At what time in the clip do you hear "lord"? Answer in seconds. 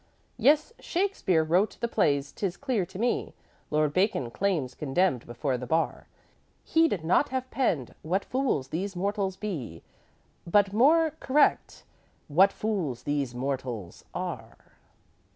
3.69-3.93